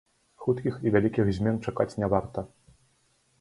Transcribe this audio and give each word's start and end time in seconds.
Хуткіх 0.45 0.79
і 0.87 0.93
вялікіх 0.95 1.29
змен 1.37 1.61
чакаць 1.67 1.89
не 2.05 2.11
варта. 2.15 2.47